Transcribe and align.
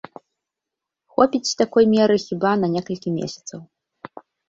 Хопіць 1.17 1.55
такой 1.61 1.85
меры, 1.93 2.17
хіба, 2.27 2.51
на 2.65 2.73
некалькі 2.75 3.17
месяцаў. 3.23 3.59